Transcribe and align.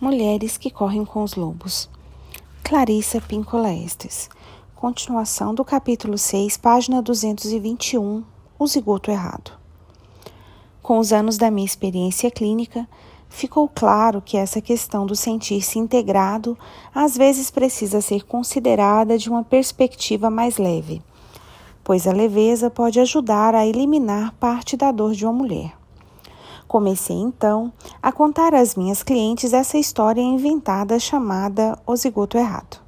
Mulheres 0.00 0.58
que 0.58 0.70
correm 0.70 1.04
com 1.04 1.22
os 1.22 1.36
lobos. 1.36 1.88
Clarissa 2.64 3.20
Pincola 3.20 3.72
Estes. 3.72 4.28
Continuação 4.74 5.54
do 5.54 5.64
capítulo 5.64 6.18
6, 6.18 6.56
página 6.56 7.00
221. 7.00 8.24
O 8.58 8.66
zigoto 8.66 9.12
errado. 9.12 9.52
Com 10.82 10.98
os 10.98 11.12
anos 11.12 11.38
da 11.38 11.48
minha 11.48 11.64
experiência 11.64 12.28
clínica, 12.28 12.88
ficou 13.28 13.68
claro 13.68 14.20
que 14.20 14.36
essa 14.36 14.60
questão 14.60 15.06
do 15.06 15.14
sentir-se 15.14 15.78
integrado 15.78 16.58
às 16.92 17.16
vezes 17.16 17.48
precisa 17.48 18.00
ser 18.00 18.24
considerada 18.24 19.16
de 19.16 19.30
uma 19.30 19.44
perspectiva 19.44 20.28
mais 20.28 20.58
leve, 20.58 21.00
pois 21.84 22.08
a 22.08 22.12
leveza 22.12 22.68
pode 22.68 22.98
ajudar 22.98 23.54
a 23.54 23.64
eliminar 23.64 24.34
parte 24.40 24.76
da 24.76 24.90
dor 24.90 25.12
de 25.12 25.24
uma 25.24 25.32
mulher. 25.32 25.83
Comecei 26.66 27.16
então 27.16 27.72
a 28.02 28.10
contar 28.10 28.54
às 28.54 28.74
minhas 28.74 29.02
clientes 29.02 29.52
essa 29.52 29.78
história 29.78 30.20
inventada 30.20 30.98
chamada 30.98 31.78
O 31.86 31.94
Zigoto 31.94 32.38
Errado, 32.38 32.80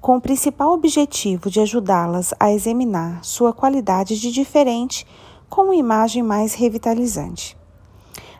com 0.00 0.16
o 0.16 0.20
principal 0.20 0.72
objetivo 0.72 1.48
de 1.48 1.60
ajudá-las 1.60 2.34
a 2.38 2.52
examinar 2.52 3.24
sua 3.24 3.52
qualidade 3.52 4.20
de 4.20 4.30
diferente 4.32 5.06
com 5.48 5.62
uma 5.62 5.76
imagem 5.76 6.22
mais 6.22 6.54
revitalizante. 6.54 7.56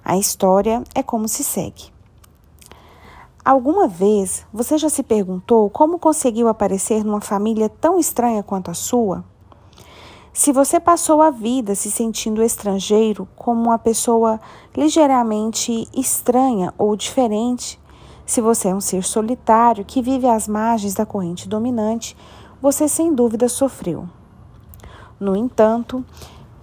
A 0.04 0.16
história 0.16 0.82
é 0.94 1.02
como 1.02 1.28
se 1.28 1.44
segue. 1.44 1.92
Alguma 3.44 3.88
vez 3.88 4.46
você 4.52 4.78
já 4.78 4.88
se 4.88 5.02
perguntou 5.02 5.68
como 5.70 5.98
conseguiu 5.98 6.48
aparecer 6.48 7.04
numa 7.04 7.20
família 7.20 7.68
tão 7.68 7.98
estranha 7.98 8.42
quanto 8.42 8.70
a 8.70 8.74
sua? 8.74 9.24
Se 10.34 10.50
você 10.50 10.80
passou 10.80 11.20
a 11.20 11.28
vida 11.28 11.74
se 11.74 11.90
sentindo 11.90 12.42
estrangeiro, 12.42 13.28
como 13.36 13.64
uma 13.64 13.78
pessoa 13.78 14.40
ligeiramente 14.74 15.86
estranha 15.94 16.72
ou 16.78 16.96
diferente, 16.96 17.78
se 18.24 18.40
você 18.40 18.68
é 18.68 18.74
um 18.74 18.80
ser 18.80 19.04
solitário 19.04 19.84
que 19.84 20.00
vive 20.00 20.26
às 20.26 20.48
margens 20.48 20.94
da 20.94 21.04
corrente 21.04 21.46
dominante, 21.46 22.16
você 22.62 22.88
sem 22.88 23.14
dúvida 23.14 23.46
sofreu. 23.46 24.08
No 25.20 25.36
entanto, 25.36 26.02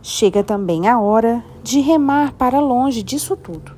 chega 0.02 0.44
também 0.44 0.88
a 0.88 1.00
hora 1.00 1.46
de 1.62 1.80
remar 1.80 2.34
para 2.34 2.60
longe 2.60 3.04
disso 3.04 3.38
tudo, 3.38 3.72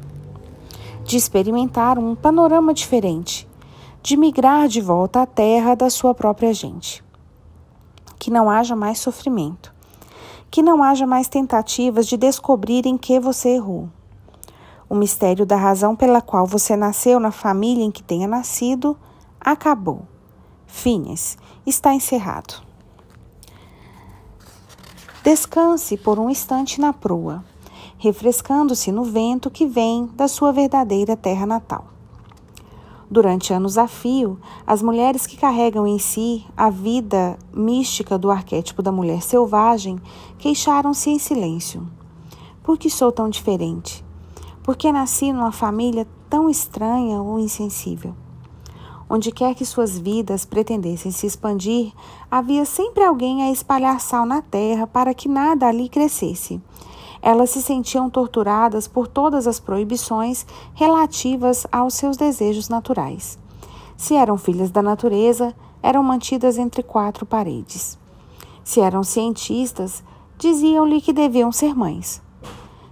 de 1.04 1.18
experimentar 1.18 2.00
um 2.00 2.16
panorama 2.16 2.74
diferente, 2.74 3.46
de 4.02 4.16
migrar 4.16 4.70
de 4.70 4.80
volta 4.80 5.24
à 5.24 5.26
terra 5.26 5.76
da 5.76 5.90
sua 5.90 6.16
própria 6.16 6.54
gente. 6.54 7.04
Que 8.18 8.32
não 8.32 8.50
haja 8.50 8.74
mais 8.74 8.98
sofrimento 8.98 9.71
que 10.52 10.62
não 10.62 10.84
haja 10.84 11.08
mais 11.08 11.30
tentativas 11.30 12.06
de 12.06 12.18
descobrir 12.18 12.86
em 12.86 12.98
que 12.98 13.18
você 13.22 13.56
errou. 13.56 13.90
O 14.90 14.94
mistério 14.94 15.46
da 15.46 15.56
razão 15.56 15.96
pela 15.96 16.22
qual 16.22 16.46
você 16.46 16.76
nasceu 16.76 17.18
na 17.18 17.32
família 17.32 17.86
em 17.86 17.90
que 17.90 18.04
tenha 18.04 18.28
nascido 18.28 18.98
acabou. 19.40 20.02
Fines, 20.68 21.38
está 21.66 21.94
encerrado. 21.94 22.62
Descanse 25.24 25.96
por 25.96 26.20
um 26.20 26.30
instante 26.30 26.82
na 26.82 26.92
proa, 26.92 27.44
refrescando-se 27.98 28.92
no 28.92 29.06
vento 29.06 29.50
que 29.50 29.66
vem 29.66 30.08
da 30.08 30.28
sua 30.28 30.52
verdadeira 30.52 31.16
terra 31.16 31.46
natal. 31.46 31.86
Durante 33.12 33.52
anos 33.52 33.78
a 33.78 33.90
fio, 33.90 34.40
as 34.66 34.82
mulheres 34.82 35.28
que 35.28 35.36
carregam 35.36 35.86
em 35.86 36.00
si 36.00 36.46
a 36.56 36.70
vida 36.70 37.38
mística 37.54 38.18
do 38.18 38.32
arquétipo 38.32 38.82
da 38.82 38.90
mulher 38.90 39.22
selvagem 39.22 40.00
queixaram-se 40.38 41.10
em 41.10 41.20
silêncio. 41.20 41.86
Por 42.64 42.78
que 42.78 42.90
sou 42.90 43.12
tão 43.12 43.28
diferente? 43.28 44.02
Por 44.64 44.78
que 44.78 44.90
nasci 44.94 45.34
numa 45.34 45.52
família 45.52 46.08
tão 46.30 46.50
estranha 46.50 47.22
ou 47.22 47.38
insensível? 47.38 48.16
Onde 49.10 49.30
quer 49.30 49.56
que 49.56 49.66
suas 49.66 50.00
vidas 50.00 50.46
pretendessem 50.46 51.12
se 51.12 51.28
expandir, 51.28 51.92
havia 52.32 52.64
sempre 52.64 53.04
alguém 53.04 53.44
a 53.44 53.52
espalhar 53.52 54.00
sal 54.00 54.26
na 54.26 54.42
terra 54.42 54.88
para 54.88 55.14
que 55.14 55.28
nada 55.28 55.68
ali 55.68 55.90
crescesse 55.90 56.62
elas 57.22 57.52
se 57.52 57.62
sentiam 57.62 58.10
torturadas 58.10 58.88
por 58.88 59.08
todas 59.08 59.46
as 59.46 59.60
proibições 59.60 60.46
relativas 60.74 61.68
aos 61.72 61.94
seus 61.94 62.18
desejos 62.18 62.68
naturais. 62.68 63.38
Se 63.96 64.16
eram 64.16 64.38
filhas 64.38 64.72
da 64.72 64.82
natureza, 64.82 65.56
eram 65.84 66.02
mantidas 66.04 66.58
entre 66.58 66.82
quatro 66.82 67.26
paredes. 67.26 68.00
Se 68.64 68.80
eram 68.80 69.04
cientistas, 69.04 70.04
diziam-lhe 70.38 71.02
que 71.02 71.14
deviam 71.14 71.52
ser 71.52 71.76
mães. 71.76 72.22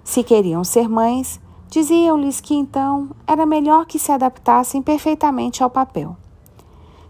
Se 0.04 0.24
queriam 0.24 0.64
ser 0.64 0.88
mães, 0.88 1.40
diziam-lhes 1.70 2.40
que 2.40 2.54
então 2.54 3.10
era 3.26 3.46
melhor 3.46 3.86
que 3.86 3.98
se 3.98 4.12
adaptassem 4.12 4.82
perfeitamente 4.82 5.64
ao 5.64 5.70
papel. 5.70 6.16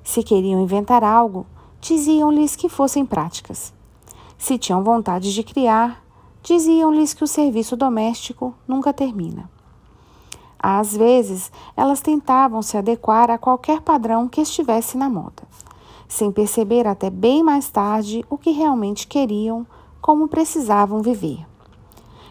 Se 0.03 0.23
queriam 0.23 0.61
inventar 0.61 1.03
algo, 1.03 1.45
diziam-lhes 1.81 2.55
que 2.55 2.69
fossem 2.69 3.05
práticas. 3.05 3.73
Se 4.37 4.57
tinham 4.57 4.83
vontade 4.83 5.33
de 5.33 5.43
criar, 5.43 6.03
diziam-lhes 6.49 7.13
que 7.13 7.23
o 7.23 7.27
serviço 7.27 7.77
doméstico 7.77 8.55
nunca 8.67 8.91
termina. 8.91 9.47
Às 10.57 10.97
vezes, 10.97 11.51
elas 11.77 12.01
tentavam 12.01 12.63
se 12.63 12.75
adequar 12.75 13.29
a 13.29 13.37
qualquer 13.37 13.81
padrão 13.81 14.27
que 14.27 14.41
estivesse 14.41 14.97
na 14.97 15.07
moda, 15.07 15.43
sem 16.07 16.31
perceber 16.31 16.87
até 16.87 17.11
bem 17.11 17.43
mais 17.43 17.69
tarde 17.69 18.25
o 18.27 18.35
que 18.35 18.49
realmente 18.49 19.05
queriam, 19.05 19.65
como 20.01 20.27
precisavam 20.27 21.03
viver. 21.03 21.45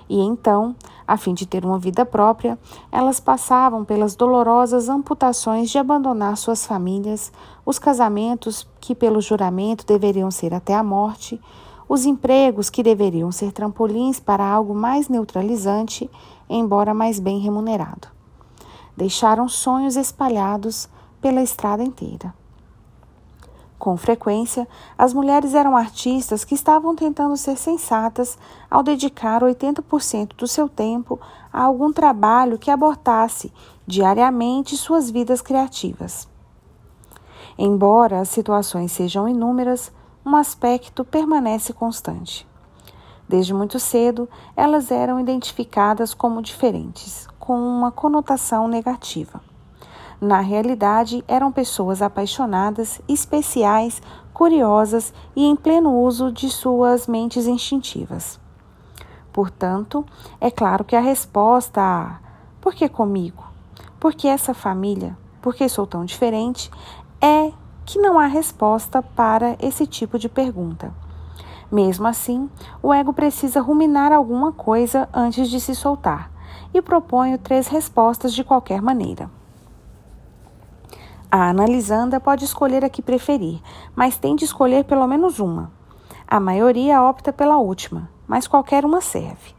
E 0.08 0.18
então, 0.18 0.74
a 1.06 1.16
fim 1.16 1.32
de 1.32 1.46
ter 1.46 1.64
uma 1.64 1.78
vida 1.78 2.04
própria, 2.04 2.58
elas 2.90 3.20
passavam 3.20 3.84
pelas 3.84 4.16
dolorosas 4.16 4.88
amputações 4.88 5.70
de 5.70 5.78
abandonar 5.78 6.36
suas 6.36 6.66
famílias, 6.66 7.30
os 7.64 7.78
casamentos 7.78 8.66
que, 8.80 8.96
pelo 8.96 9.20
juramento, 9.20 9.86
deveriam 9.86 10.30
ser 10.30 10.52
até 10.52 10.74
a 10.74 10.82
morte, 10.82 11.40
os 11.88 12.04
empregos 12.04 12.68
que 12.68 12.82
deveriam 12.82 13.32
ser 13.32 13.50
trampolins 13.50 14.20
para 14.20 14.44
algo 14.44 14.74
mais 14.74 15.08
neutralizante, 15.08 16.10
embora 16.48 16.92
mais 16.92 17.18
bem 17.18 17.38
remunerado. 17.38 18.08
Deixaram 18.96 19.48
sonhos 19.48 19.96
espalhados 19.96 20.88
pela 21.20 21.42
estrada 21.42 21.82
inteira. 21.82 22.34
Com 23.78 23.96
frequência, 23.96 24.66
as 24.98 25.14
mulheres 25.14 25.54
eram 25.54 25.76
artistas 25.76 26.44
que 26.44 26.54
estavam 26.54 26.96
tentando 26.96 27.36
ser 27.36 27.56
sensatas 27.56 28.36
ao 28.68 28.82
dedicar 28.82 29.40
80% 29.40 30.34
do 30.36 30.48
seu 30.48 30.68
tempo 30.68 31.18
a 31.52 31.62
algum 31.62 31.92
trabalho 31.92 32.58
que 32.58 32.72
abortasse 32.72 33.52
diariamente 33.86 34.76
suas 34.76 35.08
vidas 35.08 35.40
criativas. 35.40 36.28
Embora 37.56 38.20
as 38.20 38.28
situações 38.28 38.90
sejam 38.90 39.28
inúmeras, 39.28 39.92
um 40.24 40.36
aspecto 40.36 41.04
permanece 41.04 41.72
constante. 41.72 42.46
Desde 43.28 43.52
muito 43.52 43.78
cedo, 43.78 44.28
elas 44.56 44.90
eram 44.90 45.20
identificadas 45.20 46.14
como 46.14 46.42
diferentes, 46.42 47.26
com 47.38 47.58
uma 47.58 47.90
conotação 47.90 48.66
negativa. 48.66 49.40
Na 50.20 50.40
realidade, 50.40 51.24
eram 51.28 51.52
pessoas 51.52 52.02
apaixonadas, 52.02 53.00
especiais, 53.08 54.02
curiosas 54.32 55.12
e 55.36 55.44
em 55.44 55.54
pleno 55.54 56.00
uso 56.00 56.32
de 56.32 56.48
suas 56.48 57.06
mentes 57.06 57.46
instintivas. 57.46 58.40
Portanto, 59.32 60.04
é 60.40 60.50
claro 60.50 60.84
que 60.84 60.96
a 60.96 61.00
resposta 61.00 61.80
a 61.80 62.18
por 62.60 62.74
que 62.74 62.88
comigo? 62.88 63.44
Por 64.00 64.14
que 64.14 64.26
essa 64.26 64.52
família? 64.52 65.16
Por 65.40 65.54
que 65.54 65.68
sou 65.68 65.86
tão 65.86 66.04
diferente? 66.04 66.70
é 67.20 67.52
que 67.88 67.98
não 67.98 68.18
há 68.18 68.26
resposta 68.26 69.02
para 69.02 69.56
esse 69.58 69.86
tipo 69.86 70.18
de 70.18 70.28
pergunta. 70.28 70.92
Mesmo 71.72 72.06
assim, 72.06 72.50
o 72.82 72.92
ego 72.92 73.14
precisa 73.14 73.62
ruminar 73.62 74.12
alguma 74.12 74.52
coisa 74.52 75.08
antes 75.10 75.48
de 75.48 75.58
se 75.58 75.74
soltar, 75.74 76.30
e 76.74 76.82
proponho 76.82 77.38
três 77.38 77.66
respostas 77.66 78.34
de 78.34 78.44
qualquer 78.44 78.82
maneira. 78.82 79.30
A 81.30 81.48
analisanda 81.48 82.20
pode 82.20 82.44
escolher 82.44 82.84
a 82.84 82.90
que 82.90 83.00
preferir, 83.00 83.58
mas 83.96 84.18
tem 84.18 84.36
de 84.36 84.44
escolher 84.44 84.84
pelo 84.84 85.06
menos 85.06 85.38
uma. 85.38 85.72
A 86.26 86.38
maioria 86.38 87.02
opta 87.02 87.32
pela 87.32 87.56
última, 87.56 88.10
mas 88.26 88.46
qualquer 88.46 88.84
uma 88.84 89.00
serve. 89.00 89.54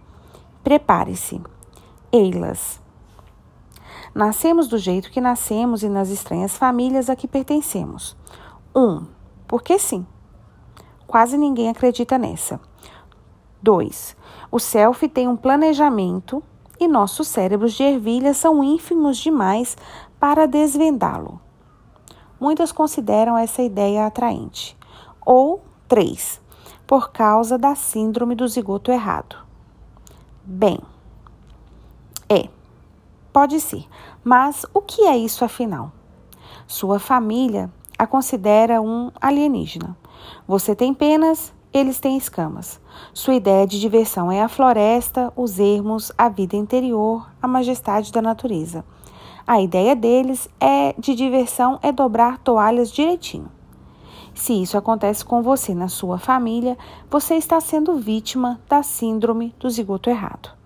Prepare-se. 0.64 1.42
Eilas. 2.12 2.80
Nascemos 4.20 4.68
do 4.68 4.78
jeito 4.78 5.12
que 5.12 5.22
nascemos 5.22 5.82
e 5.82 5.88
nas 5.88 6.10
estranhas 6.10 6.58
famílias 6.58 7.10
a 7.10 7.16
que 7.16 7.26
pertencemos. 7.26 8.18
1. 8.76 8.82
Um, 8.82 9.08
porque 9.48 9.80
sim. 9.80 10.06
Quase 11.08 11.38
ninguém 11.38 11.70
acredita 11.70 12.18
nessa. 12.18 12.60
2. 13.64 14.18
O 14.52 14.60
self 14.60 15.08
tem 15.08 15.26
um 15.26 15.38
planejamento 15.38 16.44
e 16.78 16.86
nossos 16.86 17.30
cérebros 17.30 17.72
de 17.76 17.84
ervilha 17.84 18.34
são 18.34 18.62
ínfimos 18.62 19.16
demais 19.20 19.78
para 20.20 20.46
desvendá-lo. 20.46 21.40
Muitas 22.38 22.74
consideram 22.74 23.38
essa 23.38 23.62
ideia 23.62 24.06
atraente. 24.06 24.78
Ou 25.26 25.64
3. 25.88 26.42
Por 26.86 27.14
causa 27.14 27.58
da 27.58 27.74
síndrome 27.74 28.36
do 28.36 28.46
zigoto 28.50 28.92
errado. 28.92 29.38
Bem, 30.44 30.78
é. 32.28 32.59
Pode 33.32 33.60
ser, 33.60 33.86
mas 34.24 34.66
o 34.74 34.82
que 34.82 35.04
é 35.04 35.16
isso 35.18 35.46
afinal? 35.46 35.92
Sua 36.68 37.00
família 37.00 37.72
a 37.98 38.08
considera 38.08 38.82
um 38.82 39.12
alienígena. 39.20 39.96
Você 40.48 40.74
tem 40.74 40.94
penas, 40.94 41.54
eles 41.74 42.00
têm 42.00 42.18
escamas. 42.18 42.80
Sua 43.14 43.36
ideia 43.36 43.68
de 43.68 43.80
diversão 43.80 44.32
é 44.32 44.42
a 44.42 44.48
floresta, 44.48 45.32
os 45.36 45.60
ermos, 45.60 46.12
a 46.18 46.30
vida 46.30 46.56
interior, 46.56 47.30
a 47.42 47.48
majestade 47.48 48.12
da 48.12 48.22
natureza. 48.22 48.84
A 49.46 49.62
ideia 49.62 49.96
deles 49.96 50.48
é 50.60 50.96
de 50.98 51.14
diversão 51.14 51.78
é 51.84 51.92
dobrar 51.92 52.38
toalhas 52.40 52.92
direitinho. 52.92 53.52
Se 54.34 54.54
isso 54.54 54.78
acontece 54.78 55.26
com 55.26 55.42
você 55.42 55.76
na 55.76 55.88
sua 55.88 56.18
família, 56.18 56.78
você 57.12 57.36
está 57.36 57.60
sendo 57.60 57.98
vítima 57.98 58.60
da 58.70 58.82
síndrome 58.82 59.54
do 59.60 59.70
zigoto 59.70 60.10
errado. 60.10 60.59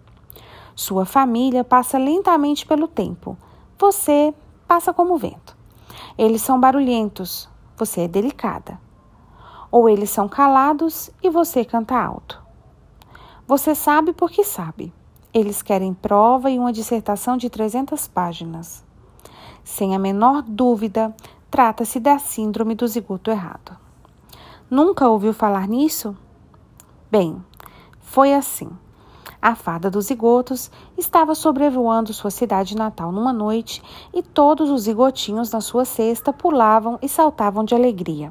Sua 0.75 1.06
família 1.06 1.64
passa 1.64 1.98
lentamente 1.98 2.66
pelo 2.66 2.88
tempo. 2.88 3.38
Você 3.78 4.34
passa 4.68 4.94
como 4.94 5.18
vento. 5.18 5.56
Eles 6.18 6.42
são 6.42 6.60
barulhentos, 6.60 7.50
você 7.78 8.02
é 8.02 8.08
delicada. 8.08 8.80
Ou 9.72 9.88
eles 9.88 10.10
são 10.10 10.28
calados 10.28 11.12
e 11.22 11.30
você 11.30 11.64
canta 11.66 11.96
alto. 11.96 12.42
Você 13.48 13.75
sabe 13.75 14.14
porque 14.14 14.44
sabe. 14.44 14.94
Eles 15.34 15.62
querem 15.62 15.94
prova 15.94 16.50
e 16.50 16.60
uma 16.60 16.72
dissertação 16.72 17.38
de 17.38 17.50
300 17.50 18.08
páginas. 18.08 18.84
Sem 19.64 19.96
a 19.96 20.00
menor 20.00 20.42
dúvida, 20.44 21.16
trata-se 21.50 22.00
da 22.00 22.20
síndrome 22.20 22.75
do 22.75 22.88
zigoto 22.88 23.31
errado. 23.31 23.78
Nunca 24.70 25.08
ouviu 25.08 25.34
falar 25.34 25.68
nisso? 25.68 26.16
Bem, 27.12 27.44
foi 28.00 28.34
assim. 28.34 28.70
A 29.45 29.56
fada 29.56 29.92
dos 29.92 30.06
zigotos 30.06 30.72
estava 30.98 31.36
sobrevoando 31.36 32.13
sua 32.13 32.31
cidade 32.31 32.78
natal 32.78 33.12
numa 33.12 33.34
noite 33.34 33.84
e 34.13 34.24
todos 34.24 34.69
os 34.69 34.84
zigotinhos 34.84 35.51
na 35.51 35.60
sua 35.60 35.84
cesta 35.84 36.31
pulavam 36.31 36.98
e 37.01 37.10
saltavam 37.10 37.66
de 37.66 37.75
alegria. 37.75 38.30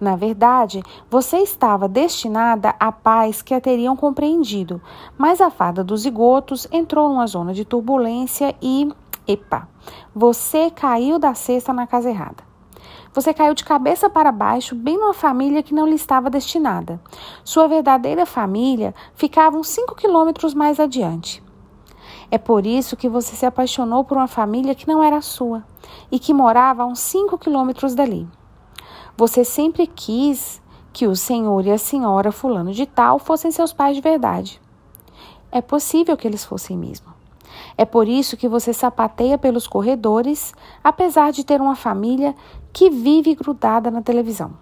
Na 0.00 0.14
verdade, 0.14 0.84
você 1.10 1.38
estava 1.38 1.88
destinada 1.88 2.76
a 2.78 2.92
pais 2.92 3.42
que 3.42 3.52
a 3.52 3.60
teriam 3.60 3.96
compreendido, 3.96 4.80
mas 5.18 5.40
a 5.40 5.50
fada 5.50 5.82
dos 5.82 6.02
zigotos 6.02 6.68
entrou 6.70 7.08
numa 7.08 7.26
zona 7.26 7.52
de 7.52 7.64
turbulência 7.64 8.54
e. 8.62 8.88
Epa! 9.26 9.68
Você 10.14 10.70
caiu 10.70 11.18
da 11.18 11.34
cesta 11.34 11.72
na 11.72 11.88
casa 11.88 12.08
errada. 12.08 12.47
Você 13.12 13.32
caiu 13.32 13.54
de 13.54 13.64
cabeça 13.64 14.08
para 14.10 14.30
baixo, 14.30 14.74
bem 14.74 14.98
numa 14.98 15.14
família 15.14 15.62
que 15.62 15.74
não 15.74 15.86
lhe 15.86 15.94
estava 15.94 16.28
destinada. 16.28 17.00
Sua 17.42 17.66
verdadeira 17.66 18.26
família 18.26 18.94
ficava 19.14 19.56
uns 19.56 19.68
5 19.68 19.94
quilômetros 19.94 20.54
mais 20.54 20.78
adiante. 20.78 21.42
É 22.30 22.36
por 22.36 22.66
isso 22.66 22.96
que 22.96 23.08
você 23.08 23.34
se 23.34 23.46
apaixonou 23.46 24.04
por 24.04 24.16
uma 24.16 24.28
família 24.28 24.74
que 24.74 24.86
não 24.86 25.02
era 25.02 25.22
sua 25.22 25.64
e 26.12 26.18
que 26.18 26.34
morava 26.34 26.82
a 26.82 26.86
uns 26.86 27.00
5 27.00 27.38
quilômetros 27.38 27.94
dali. 27.94 28.28
Você 29.16 29.44
sempre 29.44 29.86
quis 29.86 30.62
que 30.92 31.06
o 31.06 31.16
senhor 31.16 31.66
e 31.66 31.70
a 31.70 31.78
senhora 31.78 32.30
fulano 32.30 32.72
de 32.72 32.84
tal 32.84 33.18
fossem 33.18 33.50
seus 33.50 33.72
pais 33.72 33.96
de 33.96 34.02
verdade. 34.02 34.60
É 35.50 35.62
possível 35.62 36.16
que 36.16 36.28
eles 36.28 36.44
fossem 36.44 36.76
mesmo. 36.76 37.18
É 37.76 37.84
por 37.84 38.06
isso 38.06 38.36
que 38.36 38.48
você 38.48 38.72
sapateia 38.72 39.38
pelos 39.38 39.66
corredores, 39.66 40.52
apesar 40.82 41.32
de 41.32 41.44
ter 41.44 41.60
uma 41.60 41.74
família 41.74 42.34
que 42.72 42.90
vive 42.90 43.34
grudada 43.34 43.90
na 43.90 44.02
televisão. 44.02 44.52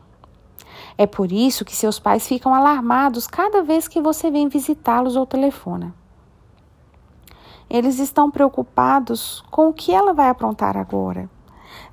É 0.99 1.07
por 1.07 1.31
isso 1.31 1.65
que 1.65 1.77
seus 1.77 1.99
pais 1.99 2.27
ficam 2.27 2.55
alarmados 2.55 3.27
cada 3.27 3.63
vez 3.63 3.87
que 3.87 4.01
você 4.01 4.31
vem 4.31 4.49
visitá-los 4.49 5.17
ou 5.17 5.27
telefona. 5.27 5.95
Eles 7.69 7.99
estão 7.99 8.31
preocupados 8.31 9.45
com 9.51 9.69
o 9.69 9.73
que 9.75 9.93
ela 9.93 10.15
vai 10.15 10.29
aprontar 10.29 10.77
agora. 10.77 11.29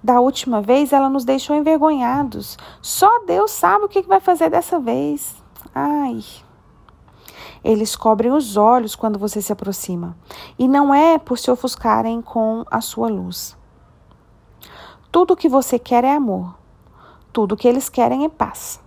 Da 0.01 0.19
última 0.19 0.61
vez 0.61 0.93
ela 0.93 1.09
nos 1.09 1.25
deixou 1.25 1.55
envergonhados. 1.55 2.57
Só 2.81 3.25
Deus 3.25 3.51
sabe 3.51 3.85
o 3.85 3.89
que 3.89 4.01
vai 4.03 4.19
fazer 4.19 4.49
dessa 4.49 4.79
vez. 4.79 5.35
Ai. 5.73 6.23
Eles 7.63 7.95
cobrem 7.95 8.31
os 8.31 8.55
olhos 8.55 8.95
quando 8.95 9.17
você 9.17 9.41
se 9.41 9.51
aproxima. 9.51 10.15
E 10.59 10.67
não 10.67 10.93
é 10.93 11.17
por 11.17 11.37
se 11.37 11.49
ofuscarem 11.49 12.21
com 12.21 12.63
a 12.69 12.81
sua 12.81 13.07
luz. 13.07 13.57
Tudo 15.13 15.35
o 15.35 15.37
que 15.37 15.47
você 15.47 15.77
quer 15.77 16.03
é 16.03 16.11
amor. 16.11 16.55
Tudo 17.31 17.51
o 17.51 17.55
que 17.55 17.67
eles 17.67 17.87
querem 17.87 18.25
é 18.25 18.29
paz. 18.29 18.79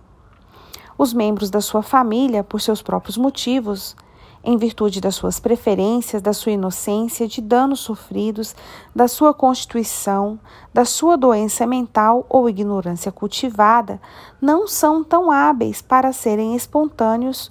Os 0.97 1.13
membros 1.13 1.49
da 1.49 1.61
sua 1.61 1.81
família, 1.81 2.43
por 2.43 2.59
seus 2.59 2.81
próprios 2.81 3.15
motivos, 3.15 3.95
em 4.43 4.57
virtude 4.57 4.99
das 4.99 5.15
suas 5.15 5.39
preferências, 5.39 6.21
da 6.21 6.33
sua 6.33 6.51
inocência, 6.51 7.29
de 7.29 7.39
danos 7.39 7.79
sofridos, 7.79 8.53
da 8.93 9.07
sua 9.07 9.33
constituição, 9.33 10.37
da 10.73 10.83
sua 10.83 11.15
doença 11.15 11.65
mental 11.65 12.25
ou 12.27 12.49
ignorância 12.49 13.09
cultivada, 13.09 13.97
não 14.41 14.67
são 14.67 15.05
tão 15.05 15.31
hábeis 15.31 15.81
para 15.81 16.11
serem 16.11 16.57
espontâneos 16.57 17.49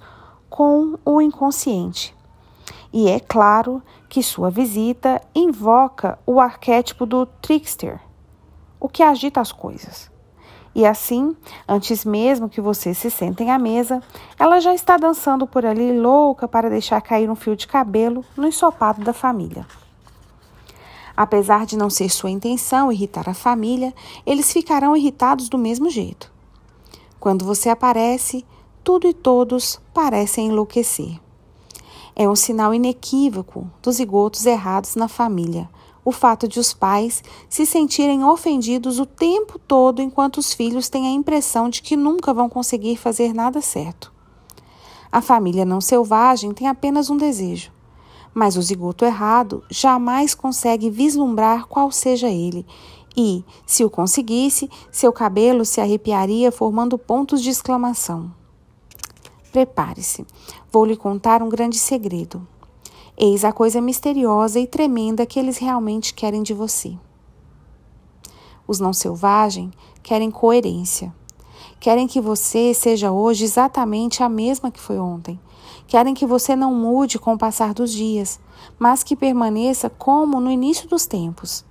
com 0.51 0.99
o 1.03 1.19
inconsciente. 1.19 2.15
E 2.93 3.09
é 3.09 3.19
claro 3.19 3.81
que 4.07 4.21
sua 4.21 4.51
visita 4.51 5.19
invoca 5.33 6.19
o 6.27 6.39
arquétipo 6.39 7.07
do 7.07 7.25
trickster, 7.25 8.05
o 8.79 8.87
que 8.87 9.03
agita 9.03 9.41
as 9.41 9.51
coisas. 9.51 10.11
E 10.75 10.85
assim, 10.85 11.35
antes 11.67 12.05
mesmo 12.05 12.47
que 12.47 12.61
vocês 12.61 12.97
se 12.97 13.09
sentem 13.09 13.49
à 13.49 13.57
mesa, 13.57 13.99
ela 14.37 14.59
já 14.59 14.75
está 14.75 14.95
dançando 14.95 15.47
por 15.47 15.65
ali, 15.65 15.99
louca 15.99 16.47
para 16.47 16.69
deixar 16.69 17.01
cair 17.01 17.29
um 17.29 17.35
fio 17.35 17.55
de 17.55 17.65
cabelo 17.65 18.23
no 18.35 18.47
ensopado 18.47 19.03
da 19.03 19.11
família. 19.11 19.65
Apesar 21.15 21.65
de 21.65 21.75
não 21.75 21.89
ser 21.89 22.09
sua 22.09 22.29
intenção 22.29 22.91
irritar 22.91 23.27
a 23.27 23.33
família, 23.33 23.91
eles 24.23 24.53
ficarão 24.53 24.95
irritados 24.95 25.49
do 25.49 25.57
mesmo 25.57 25.89
jeito. 25.89 26.31
Quando 27.19 27.43
você 27.43 27.69
aparece, 27.69 28.45
tudo 28.83 29.07
e 29.07 29.13
todos 29.15 29.81
parecem 29.91 30.49
enlouquecer. 30.49 31.19
É 32.15 32.29
um 32.29 32.35
sinal 32.35 32.71
inequívoco 32.71 33.67
dos 33.81 33.95
zigotos 33.95 34.45
errados 34.45 34.95
na 34.95 35.07
família, 35.07 35.67
o 36.07 36.11
fato 36.13 36.47
de 36.47 36.57
os 36.57 36.71
pais 36.71 37.21
se 37.49 37.65
sentirem 37.65 38.23
ofendidos 38.23 38.97
o 38.97 39.05
tempo 39.05 39.59
todo 39.59 40.01
enquanto 40.01 40.37
os 40.37 40.53
filhos 40.53 40.87
têm 40.87 41.05
a 41.05 41.11
impressão 41.11 41.69
de 41.69 41.81
que 41.81 41.97
nunca 41.97 42.33
vão 42.33 42.47
conseguir 42.47 42.95
fazer 42.95 43.33
nada 43.33 43.59
certo. 43.59 44.09
A 45.11 45.21
família 45.21 45.65
não 45.65 45.81
selvagem 45.81 46.53
tem 46.53 46.65
apenas 46.65 47.09
um 47.09 47.17
desejo, 47.17 47.73
mas 48.33 48.55
o 48.55 48.61
zigoto 48.61 49.03
errado 49.03 49.61
jamais 49.69 50.33
consegue 50.33 50.89
vislumbrar 50.89 51.67
qual 51.67 51.91
seja 51.91 52.29
ele, 52.29 52.65
e, 53.13 53.43
se 53.65 53.83
o 53.83 53.89
conseguisse, 53.89 54.69
seu 54.89 55.11
cabelo 55.11 55.65
se 55.65 55.81
arrepiaria 55.81 56.53
formando 56.53 56.97
pontos 56.97 57.41
de 57.41 57.49
exclamação. 57.49 58.31
Prepare-se, 59.51 60.25
vou 60.71 60.85
lhe 60.85 60.95
contar 60.95 61.43
um 61.43 61.49
grande 61.49 61.77
segredo. 61.77 62.47
Eis 63.19 63.43
a 63.43 63.51
coisa 63.51 63.81
misteriosa 63.81 64.59
e 64.59 64.67
tremenda 64.67 65.25
que 65.25 65.39
eles 65.39 65.57
realmente 65.57 66.13
querem 66.13 66.43
de 66.43 66.53
você. 66.53 66.95
Os 68.67 68.79
não 68.79 68.93
selvagens 68.93 69.73
querem 70.03 70.29
coerência. 70.29 71.11
Querem 71.79 72.05
que 72.05 72.21
você 72.21 72.75
seja 72.75 73.11
hoje 73.11 73.43
exatamente 73.43 74.21
a 74.21 74.29
mesma 74.29 74.69
que 74.69 74.79
foi 74.79 74.99
ontem. 74.99 75.39
Querem 75.87 76.13
que 76.13 76.27
você 76.27 76.55
não 76.55 76.75
mude 76.75 77.17
com 77.17 77.33
o 77.33 77.37
passar 77.39 77.73
dos 77.73 77.91
dias, 77.91 78.39
mas 78.77 79.01
que 79.01 79.15
permaneça 79.15 79.89
como 79.89 80.39
no 80.39 80.51
início 80.51 80.87
dos 80.87 81.07
tempos. 81.07 81.65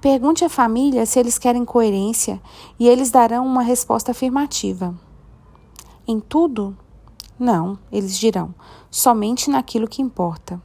Pergunte 0.00 0.44
à 0.44 0.48
família 0.48 1.06
se 1.06 1.20
eles 1.20 1.38
querem 1.38 1.64
coerência 1.64 2.42
e 2.80 2.88
eles 2.88 3.12
darão 3.12 3.46
uma 3.46 3.62
resposta 3.62 4.10
afirmativa. 4.10 4.92
Em 6.04 6.18
tudo? 6.18 6.76
Não, 7.38 7.78
eles 7.92 8.18
dirão, 8.18 8.54
somente 8.96 9.50
naquilo 9.50 9.86
que 9.86 10.00
importa. 10.00 10.58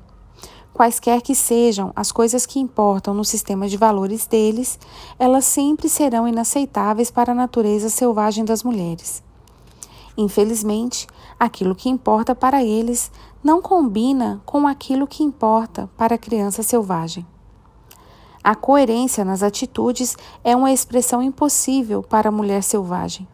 Quaisquer 0.74 1.22
que 1.22 1.36
sejam 1.36 1.92
as 1.94 2.14
coisas 2.14 2.46
que 2.46 2.60
importam 2.60 3.14
no 3.14 3.26
sistema 3.26 3.68
de 3.68 3.76
valores 3.76 4.26
deles, 4.26 4.80
elas 5.20 5.44
sempre 5.44 5.90
serão 5.90 6.26
inaceitáveis 6.26 7.12
para 7.12 7.34
a 7.34 7.36
natureza 7.36 7.90
selvagem 7.90 8.46
das 8.46 8.64
mulheres. 8.64 9.22
Infelizmente, 10.18 11.08
aquilo 11.38 11.76
que 11.76 11.90
importa 11.90 12.34
para 12.34 12.64
eles 12.64 13.12
não 13.44 13.62
combina 13.62 14.42
com 14.46 14.66
aquilo 14.66 15.06
que 15.06 15.24
importa 15.24 15.90
para 15.98 16.16
a 16.16 16.18
criança 16.18 16.64
selvagem. 16.64 17.28
A 18.42 18.56
coerência 18.56 19.26
nas 19.26 19.44
atitudes 19.44 20.16
é 20.42 20.56
uma 20.56 20.72
expressão 20.72 21.22
impossível 21.22 22.02
para 22.02 22.30
a 22.30 22.32
mulher 22.32 22.64
selvagem 22.64 23.28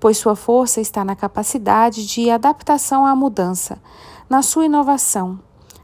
pois 0.00 0.16
sua 0.16 0.34
força 0.34 0.80
está 0.80 1.04
na 1.04 1.14
capacidade 1.14 2.06
de 2.06 2.30
adaptação 2.30 3.04
à 3.04 3.14
mudança, 3.14 3.80
na 4.30 4.42
sua 4.42 4.66
inovação, 4.66 5.40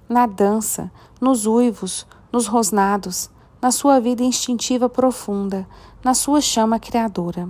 na 0.09 0.25
dança, 0.25 0.93
nos 1.21 1.47
uivos, 1.47 2.07
nos 2.33 2.47
rosnados, 2.47 3.29
na 3.61 3.73
sua 3.73 3.99
vida 3.99 4.23
instintiva 4.23 4.89
profunda, 4.89 5.67
na 6.05 6.15
sua 6.15 6.41
chama 6.41 6.79
criadora. 6.79 7.49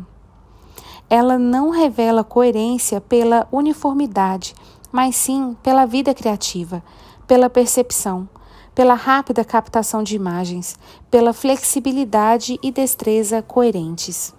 Ela 1.10 1.38
não 1.38 1.68
revela 1.68 2.24
coerência 2.24 2.98
pela 2.98 3.46
uniformidade, 3.52 4.54
mas 4.90 5.16
sim 5.16 5.54
pela 5.62 5.84
vida 5.84 6.14
criativa, 6.14 6.82
pela 7.26 7.50
percepção, 7.50 8.26
pela 8.74 8.94
rápida 8.94 9.44
captação 9.44 10.02
de 10.02 10.16
imagens, 10.16 10.78
pela 11.10 11.34
flexibilidade 11.34 12.58
e 12.62 12.72
destreza 12.72 13.42
coerentes. 13.42 14.34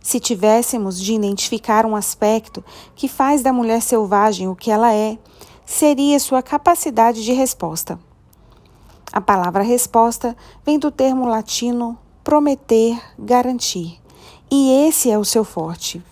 Se 0.00 0.20
tivéssemos 0.20 1.00
de 1.00 1.14
identificar 1.14 1.84
um 1.84 1.96
aspecto 1.96 2.64
que 2.94 3.08
faz 3.08 3.42
da 3.42 3.52
mulher 3.52 3.82
selvagem 3.82 4.48
o 4.48 4.56
que 4.56 4.70
ela 4.70 4.94
é, 4.94 5.18
seria 5.66 6.18
sua 6.18 6.42
capacidade 6.42 7.24
de 7.24 7.32
resposta. 7.32 7.98
A 9.12 9.20
palavra 9.20 9.62
resposta 9.62 10.36
vem 10.64 10.78
do 10.78 10.90
termo 10.90 11.26
latino 11.26 11.98
prometer, 12.22 13.00
garantir, 13.18 14.00
e 14.50 14.86
esse 14.86 15.10
é 15.10 15.18
o 15.18 15.24
seu 15.24 15.44
forte. 15.44 16.02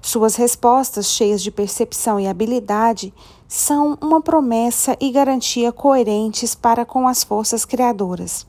Suas 0.00 0.34
respostas, 0.34 1.06
cheias 1.06 1.42
de 1.42 1.50
percepção 1.50 2.18
e 2.18 2.26
habilidade, 2.26 3.14
são 3.46 3.96
uma 4.00 4.20
promessa 4.20 4.96
e 5.00 5.10
garantia 5.10 5.70
coerentes 5.70 6.54
para 6.54 6.84
com 6.84 7.06
as 7.06 7.22
forças 7.22 7.64
criadoras, 7.64 8.46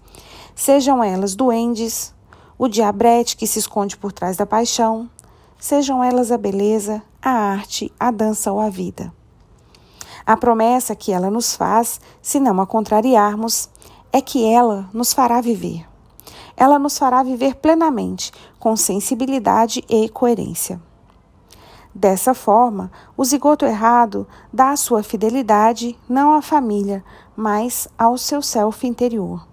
sejam 0.55 1.03
elas 1.03 1.35
duendes, 1.35 2.12
o 2.57 2.67
diabrete 2.67 3.35
que 3.35 3.47
se 3.47 3.59
esconde 3.59 3.97
por 3.97 4.11
trás 4.11 4.37
da 4.37 4.45
paixão, 4.45 5.09
sejam 5.59 6.03
elas 6.03 6.31
a 6.31 6.37
beleza, 6.37 7.01
a 7.21 7.29
arte, 7.29 7.91
a 7.99 8.11
dança 8.11 8.51
ou 8.51 8.59
a 8.59 8.69
vida. 8.69 9.13
A 10.25 10.37
promessa 10.37 10.95
que 10.95 11.11
ela 11.11 11.29
nos 11.29 11.55
faz, 11.55 11.99
se 12.21 12.39
não 12.39 12.61
a 12.61 12.65
contrariarmos, 12.65 13.69
é 14.11 14.21
que 14.21 14.45
ela 14.45 14.89
nos 14.93 15.11
fará 15.11 15.41
viver. 15.41 15.85
Ela 16.55 16.77
nos 16.79 16.97
fará 16.97 17.23
viver 17.23 17.55
plenamente, 17.55 18.31
com 18.59 18.75
sensibilidade 18.75 19.83
e 19.89 20.07
coerência. 20.07 20.81
Dessa 21.95 22.33
forma, 22.33 22.91
o 23.15 23.23
zigoto 23.23 23.65
errado 23.65 24.27
dá 24.51 24.71
a 24.71 24.77
sua 24.77 25.03
fidelidade 25.03 25.97
não 26.09 26.33
à 26.33 26.41
família, 26.41 27.03
mas 27.35 27.87
ao 27.97 28.17
seu 28.17 28.41
self 28.41 28.87
interior. 28.87 29.52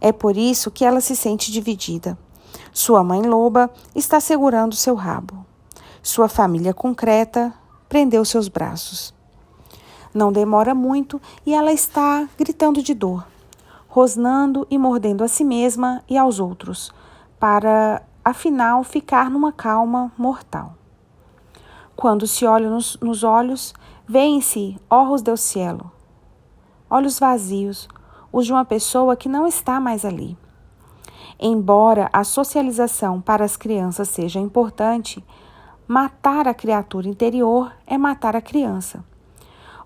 É 0.00 0.12
por 0.12 0.36
isso 0.36 0.70
que 0.70 0.84
ela 0.84 1.00
se 1.00 1.14
sente 1.14 1.50
dividida. 1.50 2.18
Sua 2.72 3.02
mãe 3.04 3.22
loba 3.22 3.70
está 3.94 4.20
segurando 4.20 4.74
seu 4.74 4.94
rabo. 4.94 5.44
Sua 6.02 6.28
família 6.28 6.74
concreta 6.74 7.54
prendeu 7.88 8.24
seus 8.24 8.48
braços. 8.48 9.14
Não 10.14 10.32
demora 10.32 10.74
muito 10.74 11.20
e 11.46 11.54
ela 11.54 11.72
está 11.72 12.28
gritando 12.36 12.82
de 12.82 12.94
dor, 12.94 13.26
rosnando 13.88 14.66
e 14.70 14.76
mordendo 14.78 15.22
a 15.22 15.28
si 15.28 15.44
mesma 15.44 16.02
e 16.08 16.18
aos 16.18 16.38
outros, 16.38 16.92
para 17.38 18.02
afinal 18.24 18.84
ficar 18.84 19.30
numa 19.30 19.52
calma 19.52 20.12
mortal. 20.16 20.74
Quando 21.94 22.26
se 22.26 22.44
olha 22.46 22.68
nos, 22.68 22.96
nos 23.00 23.22
olhos, 23.22 23.74
vêem-se 24.08 24.76
ojos 24.88 25.22
del 25.22 25.36
cielo, 25.36 25.90
olhos 26.90 27.18
vazios, 27.18 27.88
os 28.32 28.46
de 28.46 28.52
uma 28.52 28.64
pessoa 28.64 29.14
que 29.14 29.28
não 29.28 29.46
está 29.46 29.78
mais 29.78 30.04
ali. 30.04 30.36
Embora 31.38 32.08
a 32.12 32.24
socialização 32.24 33.20
para 33.20 33.44
as 33.44 33.56
crianças 33.56 34.08
seja 34.08 34.40
importante, 34.40 35.22
matar 35.86 36.48
a 36.48 36.54
criatura 36.54 37.08
interior 37.08 37.72
é 37.86 37.98
matar 37.98 38.34
a 38.34 38.40
criança. 38.40 39.04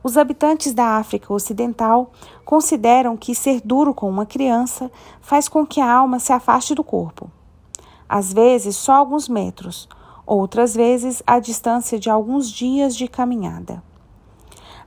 Os 0.02 0.16
habitantes 0.16 0.72
da 0.72 0.98
África 0.98 1.32
Ocidental 1.32 2.12
consideram 2.44 3.16
que 3.16 3.34
ser 3.34 3.60
duro 3.60 3.92
com 3.92 4.08
uma 4.08 4.24
criança 4.24 4.88
faz 5.20 5.48
com 5.48 5.66
que 5.66 5.80
a 5.80 5.92
alma 5.92 6.20
se 6.20 6.32
afaste 6.32 6.76
do 6.76 6.84
corpo. 6.84 7.28
Às 8.08 8.32
vezes, 8.32 8.76
só 8.76 8.92
alguns 8.92 9.28
metros, 9.28 9.88
outras 10.24 10.74
vezes 10.74 11.22
a 11.26 11.40
distância 11.40 11.98
de 11.98 12.08
alguns 12.08 12.48
dias 12.48 12.94
de 12.94 13.08
caminhada. 13.08 13.82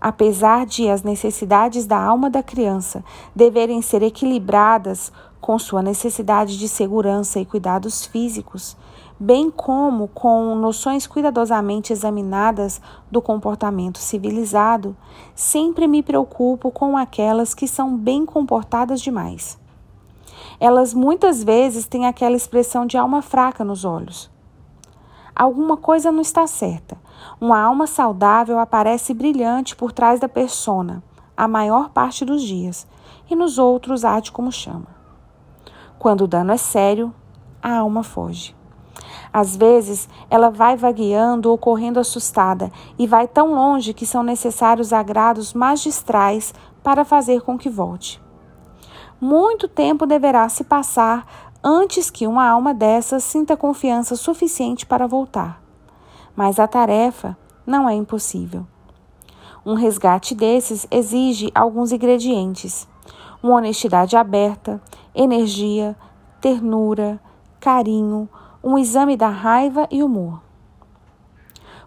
Apesar 0.01 0.65
de 0.65 0.89
as 0.89 1.03
necessidades 1.03 1.85
da 1.85 2.01
alma 2.01 2.29
da 2.29 2.41
criança 2.41 3.03
deverem 3.35 3.81
ser 3.81 4.01
equilibradas 4.01 5.11
com 5.41 5.59
sua 5.59 5.81
necessidade 5.81 6.57
de 6.57 6.67
segurança 6.67 7.39
e 7.39 7.45
cuidados 7.45 8.05
físicos, 8.05 8.77
bem 9.19 9.51
como 9.51 10.07
com 10.07 10.55
noções 10.55 11.05
cuidadosamente 11.05 11.91
examinadas 11.91 12.81
do 13.11 13.21
comportamento 13.21 13.97
civilizado, 13.97 14.95
sempre 15.35 15.87
me 15.87 16.01
preocupo 16.01 16.71
com 16.71 16.95
aquelas 16.95 17.53
que 17.53 17.67
são 17.67 17.97
bem 17.97 18.25
comportadas 18.25 19.01
demais. 19.01 19.59
Elas 20.59 20.93
muitas 20.93 21.43
vezes 21.43 21.85
têm 21.85 22.05
aquela 22.05 22.35
expressão 22.35 22.85
de 22.85 22.97
alma 22.97 23.21
fraca 23.21 23.65
nos 23.65 23.83
olhos 23.83 24.29
alguma 25.39 25.77
coisa 25.77 26.11
não 26.11 26.19
está 26.19 26.45
certa. 26.45 26.97
Uma 27.39 27.59
alma 27.61 27.87
saudável 27.87 28.59
aparece 28.59 29.13
brilhante 29.13 29.75
por 29.75 29.91
trás 29.91 30.19
da 30.19 30.29
persona, 30.29 31.03
a 31.35 31.47
maior 31.47 31.89
parte 31.89 32.25
dos 32.25 32.41
dias, 32.41 32.87
e 33.29 33.35
nos 33.35 33.57
outros 33.57 34.03
arde 34.03 34.31
como 34.31 34.51
chama. 34.51 34.87
Quando 35.97 36.21
o 36.21 36.27
dano 36.27 36.51
é 36.51 36.57
sério, 36.57 37.13
a 37.61 37.77
alma 37.77 38.03
foge. 38.03 38.55
Às 39.31 39.55
vezes, 39.55 40.09
ela 40.29 40.49
vai 40.49 40.75
vagueando 40.75 41.49
ou 41.49 41.57
correndo 41.57 41.99
assustada 41.99 42.71
e 42.97 43.05
vai 43.05 43.27
tão 43.27 43.53
longe 43.53 43.93
que 43.93 44.05
são 44.05 44.23
necessários 44.23 44.91
agrados 44.91 45.53
magistrais 45.53 46.53
para 46.83 47.05
fazer 47.05 47.41
com 47.41 47.57
que 47.57 47.69
volte. 47.69 48.21
Muito 49.21 49.67
tempo 49.67 50.05
deverá 50.05 50.47
se 50.49 50.63
passar 50.63 51.25
antes 51.63 52.09
que 52.09 52.25
uma 52.25 52.47
alma 52.47 52.73
dessas 52.73 53.23
sinta 53.23 53.57
confiança 53.57 54.15
suficiente 54.15 54.85
para 54.85 55.07
voltar. 55.07 55.61
Mas 56.35 56.59
a 56.59 56.67
tarefa 56.67 57.37
não 57.65 57.89
é 57.89 57.93
impossível. 57.93 58.65
Um 59.65 59.73
resgate 59.73 60.33
desses 60.33 60.87
exige 60.89 61.51
alguns 61.53 61.91
ingredientes: 61.91 62.87
uma 63.43 63.55
honestidade 63.55 64.15
aberta, 64.15 64.81
energia, 65.13 65.95
ternura, 66.41 67.19
carinho, 67.59 68.27
um 68.63 68.77
exame 68.77 69.15
da 69.15 69.29
raiva 69.29 69.87
e 69.91 70.01
humor. 70.01 70.41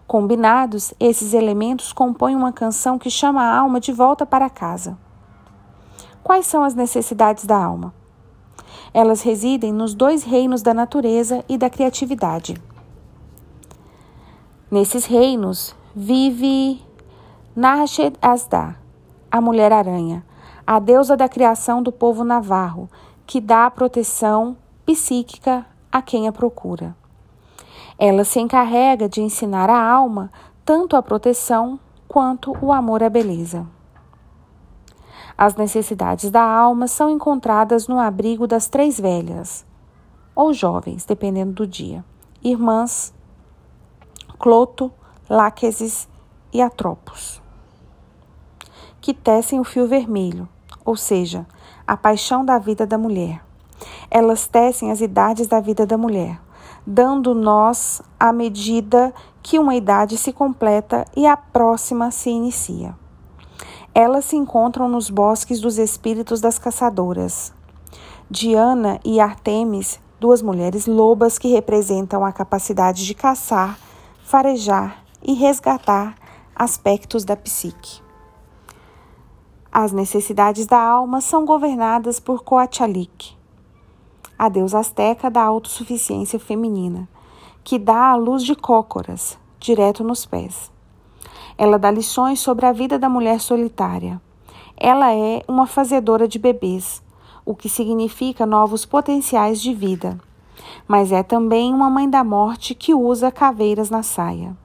Combinados, 0.05 0.93
esses 0.99 1.33
elementos 1.33 1.91
compõem 1.91 2.35
uma 2.35 2.51
canção 2.51 2.99
que 2.99 3.09
chama 3.09 3.41
a 3.41 3.57
alma 3.57 3.79
de 3.79 3.91
volta 3.91 4.25
para 4.25 4.49
casa. 4.49 4.97
Quais 6.23 6.45
são 6.45 6.63
as 6.63 6.75
necessidades 6.75 7.45
da 7.45 7.57
alma? 7.57 7.93
Elas 8.93 9.21
residem 9.21 9.73
nos 9.73 9.93
dois 9.93 10.23
reinos 10.23 10.61
da 10.61 10.73
natureza 10.73 11.43
e 11.49 11.57
da 11.57 11.69
criatividade. 11.69 12.55
Nesses 14.73 15.05
reinos 15.05 15.75
vive 15.95 16.81
Narched 17.55 18.17
Asda, 18.19 18.75
a 19.29 19.39
mulher-aranha, 19.39 20.25
a 20.65 20.79
deusa 20.79 21.15
da 21.15 21.29
criação 21.29 21.83
do 21.83 21.91
povo 21.91 22.23
navarro, 22.23 22.89
que 23.27 23.39
dá 23.39 23.69
proteção 23.69 24.57
psíquica 24.83 25.63
a 25.91 26.01
quem 26.01 26.27
a 26.27 26.31
procura. 26.31 26.95
Ela 27.99 28.23
se 28.23 28.39
encarrega 28.39 29.07
de 29.07 29.21
ensinar 29.21 29.69
a 29.69 29.79
alma 29.79 30.31
tanto 30.65 30.95
a 30.95 31.03
proteção 31.03 31.79
quanto 32.07 32.57
o 32.59 32.71
amor 32.71 33.03
à 33.03 33.09
beleza. 33.11 33.67
As 35.37 35.55
necessidades 35.55 36.31
da 36.31 36.41
alma 36.41 36.87
são 36.87 37.11
encontradas 37.11 37.87
no 37.87 37.99
abrigo 37.99 38.47
das 38.47 38.67
três 38.67 38.99
velhas, 38.99 39.67
ou 40.35 40.51
jovens, 40.51 41.05
dependendo 41.05 41.51
do 41.53 41.67
dia, 41.67 42.03
irmãs 42.43 43.13
Cloto, 44.43 44.91
Láquesis 45.29 46.05
e 46.51 46.61
Atropos, 46.61 47.41
que 48.99 49.13
tecem 49.13 49.57
o 49.57 49.63
fio 49.63 49.87
vermelho, 49.87 50.49
ou 50.83 50.97
seja, 50.97 51.47
a 51.87 51.95
paixão 51.95 52.43
da 52.43 52.59
vida 52.59 52.85
da 52.85 52.97
mulher. 52.97 53.41
Elas 54.11 54.45
tecem 54.45 54.91
as 54.91 54.99
idades 54.99 55.47
da 55.47 55.61
vida 55.61 55.85
da 55.85 55.97
mulher, 55.97 56.41
dando 56.85 57.33
nós 57.33 58.01
a 58.19 58.33
medida 58.33 59.13
que 59.41 59.57
uma 59.57 59.75
idade 59.75 60.17
se 60.17 60.33
completa 60.33 61.05
e 61.15 61.25
a 61.25 61.37
próxima 61.37 62.11
se 62.11 62.29
inicia. 62.29 62.93
Elas 63.95 64.25
se 64.25 64.35
encontram 64.35 64.89
nos 64.89 65.09
bosques 65.09 65.61
dos 65.61 65.77
espíritos 65.77 66.41
das 66.41 66.59
caçadoras. 66.59 67.53
Diana 68.29 68.99
e 69.05 69.21
Artemis, 69.21 70.01
duas 70.19 70.41
mulheres 70.41 70.85
lobas 70.85 71.37
que 71.37 71.47
representam 71.47 72.25
a 72.25 72.33
capacidade 72.33 73.05
de 73.05 73.13
caçar, 73.13 73.79
farejar 74.23 75.03
e 75.21 75.33
resgatar 75.33 76.15
aspectos 76.55 77.25
da 77.25 77.35
psique. 77.35 78.01
As 79.71 79.91
necessidades 79.91 80.65
da 80.65 80.81
alma 80.81 81.19
são 81.19 81.45
governadas 81.45 82.19
por 82.19 82.43
Coatchalic, 82.43 83.35
a 84.39 84.49
deusa 84.49 84.79
asteca 84.79 85.29
da 85.29 85.43
autossuficiência 85.43 86.39
feminina, 86.39 87.07
que 87.63 87.77
dá 87.77 88.11
a 88.11 88.15
luz 88.15 88.43
de 88.43 88.55
cócoras, 88.55 89.37
direto 89.59 90.03
nos 90.03 90.25
pés. 90.25 90.71
Ela 91.57 91.77
dá 91.77 91.91
lições 91.91 92.39
sobre 92.39 92.65
a 92.65 92.71
vida 92.71 92.97
da 92.97 93.09
mulher 93.09 93.39
solitária. 93.39 94.21
Ela 94.75 95.13
é 95.13 95.43
uma 95.47 95.67
fazedora 95.67 96.27
de 96.27 96.39
bebês, 96.39 97.03
o 97.45 97.53
que 97.53 97.69
significa 97.69 98.45
novos 98.45 98.85
potenciais 98.85 99.61
de 99.61 99.73
vida. 99.73 100.17
Mas 100.87 101.11
é 101.11 101.23
também 101.23 101.73
uma 101.73 101.89
mãe 101.89 102.09
da 102.09 102.23
morte 102.23 102.75
que 102.75 102.93
usa 102.93 103.31
caveiras 103.31 103.89
na 103.89 104.03
saia. 104.03 104.55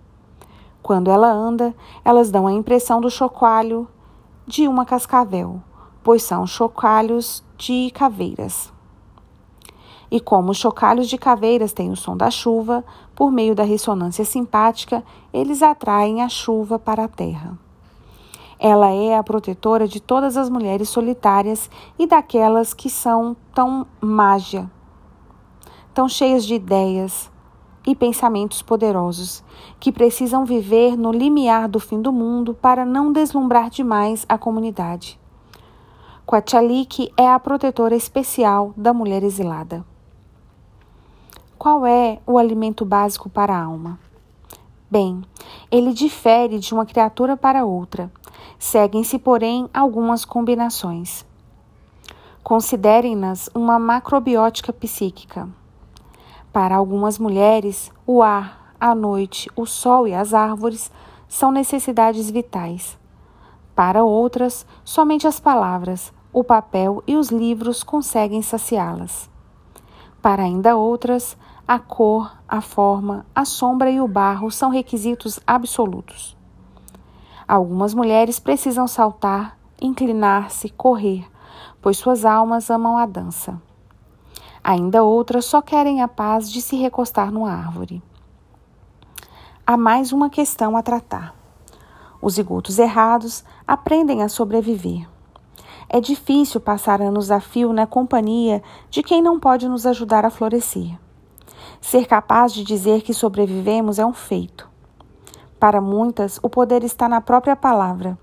Quando 0.83 1.11
ela 1.11 1.31
anda, 1.31 1.75
elas 2.05 2.31
dão 2.31 2.47
a 2.47 2.53
impressão 2.53 3.01
do 3.01 3.11
chocalho 3.11 3.87
de 4.47 4.67
uma 4.67 4.87
cascavel, 4.87 5.63
pois 6.03 6.23
são 6.23 6.47
chocalhos 6.47 7.45
de 7.57 7.91
caveiras. 7.91 8.73
E 10.11 10.19
como 10.21 10.53
os 10.53 10.57
chocalhos 10.57 11.09
de 11.09 11.19
caveiras 11.19 11.73
têm 11.73 11.91
o 11.91 11.97
som 11.97 12.17
da 12.17 12.31
chuva, 12.31 12.83
por 13.15 13.31
meio 13.31 13.55
da 13.55 13.63
ressonância 13.63 14.25
simpática, 14.25 15.05
eles 15.33 15.63
atraem 15.63 16.23
a 16.23 16.29
chuva 16.29 16.79
para 16.79 17.05
a 17.05 17.09
terra. 17.09 17.59
Ela 18.59 18.91
é 18.91 19.17
a 19.17 19.23
protetora 19.23 19.87
de 19.87 20.01
todas 20.01 20.37
as 20.37 20.49
mulheres 20.49 20.89
solitárias 20.89 21.71
e 21.99 22.07
daquelas 22.07 22.73
que 22.73 22.89
são 22.89 23.37
tão 23.55 23.87
mágia, 24.01 24.71
tão 25.99 26.09
cheias 26.09 26.47
de 26.47 26.55
ideias 26.55 27.29
e 27.85 27.93
pensamentos 27.93 28.63
poderosos, 28.63 29.43
que 29.81 29.91
precisam 29.91 30.45
viver 30.45 30.97
no 30.97 31.11
limiar 31.11 31.67
do 31.67 31.81
fim 31.81 32.01
do 32.01 32.13
mundo 32.13 32.55
para 32.55 32.87
não 32.87 33.13
deslumbrar 33.13 33.69
demais 33.69 34.25
a 34.29 34.39
comunidade. 34.39 35.19
Quachalik 36.25 37.13
é 37.17 37.29
a 37.29 37.37
protetora 37.41 37.97
especial 37.97 38.73
da 38.77 38.95
mulher 38.95 39.25
exilada. 39.25 39.85
Qual 41.59 41.85
é 41.85 42.21
o 42.25 42.39
alimento 42.39 42.85
básico 42.85 43.29
para 43.29 43.53
a 43.53 43.65
alma? 43.65 43.99
Bem, 44.89 45.21
ele 45.69 45.93
difere 45.93 46.61
de 46.61 46.73
uma 46.73 46.87
criatura 46.87 47.37
para 47.37 47.65
outra. 47.65 48.09
Seguem-se, 48.57 49.19
porém, 49.19 49.69
algumas 49.75 50.25
combinações. 50.25 51.27
Considerem-nas 52.45 53.51
uma 53.53 53.81
macrobiótica 53.81 54.73
psíquica. 54.73 55.49
Para 56.53 56.77
algumas 56.77 57.19
mulheres, 57.19 57.93
o 58.07 58.23
ar, 58.23 58.75
a 58.81 58.95
noite, 58.95 59.51
o 59.55 59.67
sol 59.67 60.09
e 60.09 60.15
as 60.15 60.33
árvores 60.33 60.91
são 61.29 61.51
necessidades 61.51 62.31
vitais. 62.31 62.99
Para 63.75 64.03
outras, 64.03 64.67
somente 64.83 65.27
as 65.27 65.39
palavras, 65.39 66.13
o 66.33 66.43
papel 66.43 67.03
e 67.07 67.17
os 67.17 67.29
livros 67.29 67.83
conseguem 67.83 68.43
saciá-las. 68.43 69.31
Para 70.23 70.43
ainda 70.43 70.77
outras, 70.77 71.37
a 71.67 71.79
cor, 71.79 72.37
a 72.49 72.61
forma, 72.61 73.27
a 73.35 73.45
sombra 73.45 73.91
e 73.91 74.01
o 74.01 74.09
barro 74.09 74.51
são 74.51 74.71
requisitos 74.71 75.39
absolutos. 75.47 76.37
Algumas 77.47 77.95
mulheres 77.95 78.39
precisam 78.39 78.89
saltar, 78.89 79.59
inclinar-se, 79.81 80.71
correr, 80.71 81.27
pois 81.81 81.99
suas 81.99 82.25
almas 82.25 82.71
amam 82.71 82.97
a 82.97 83.07
dança. 83.07 83.61
Ainda 84.63 85.03
outras 85.03 85.45
só 85.45 85.63
querem 85.63 86.03
a 86.03 86.09
paz 86.09 86.51
de 86.51 86.61
se 86.61 86.77
recostar 86.77 87.33
numa 87.33 87.53
árvore. 87.53 88.03
Há 89.67 89.77
mais 89.77 90.13
uma 90.13 90.31
questão 90.31 90.77
a 90.77 90.83
tratar. 90.83 91.35
Os 92.21 92.35
zigotos 92.35 92.79
errados 92.79 93.45
aprendem 93.67 94.23
a 94.23 94.29
sobreviver. 94.29 95.09
É 95.89 96.01
difícil 96.01 96.61
passar 96.61 97.01
anos 97.01 97.31
a 97.31 97.41
fio 97.41 97.73
na 97.73 97.87
companhia 97.87 98.63
de 98.91 99.03
quem 99.03 99.23
não 99.23 99.39
pode 99.41 99.69
nos 99.69 99.87
ajudar 99.87 100.25
a 100.25 100.31
florescer. 100.31 100.99
Ser 101.81 102.07
capaz 102.07 102.53
de 102.53 102.65
dizer 102.65 103.03
que 103.03 103.15
sobrevivemos 103.15 103.99
é 103.99 104.05
um 104.05 104.13
feito. 104.13 104.69
Para 105.59 105.81
muitas, 105.81 106.39
o 106.43 106.49
poder 106.49 106.85
está 106.85 107.09
na 107.09 107.21
própria 107.21 107.57
palavra. 107.57 108.19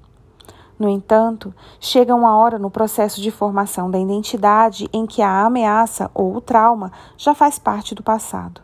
No 0.78 0.90
entanto, 0.90 1.54
chega 1.80 2.14
uma 2.14 2.38
hora 2.38 2.60
no 2.60 2.70
processo 2.70 3.22
de 3.22 3.32
formação 3.32 3.90
da 3.90 3.98
identidade 3.98 4.90
em 4.92 5.06
que 5.06 5.22
a 5.22 5.46
ameaça 5.46 6.12
ou 6.14 6.36
o 6.36 6.42
trauma 6.42 6.92
já 7.18 7.34
faz 7.34 7.58
parte 7.58 7.96
do 7.96 8.04
passado. 8.04 8.62